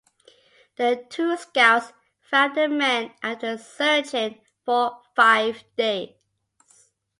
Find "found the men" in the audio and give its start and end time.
2.21-3.13